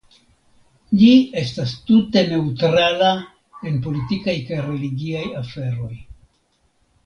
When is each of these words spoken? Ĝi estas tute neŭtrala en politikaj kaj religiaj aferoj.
Ĝi 1.01 1.09
estas 1.41 1.73
tute 1.89 2.23
neŭtrala 2.31 3.11
en 3.73 3.77
politikaj 3.87 4.37
kaj 4.49 4.61
religiaj 4.67 5.25
aferoj. 5.45 5.95